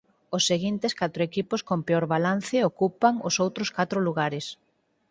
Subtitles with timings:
[0.35, 4.45] Os seguintes catro equipos con peor balance ocupan os outro catro lugares.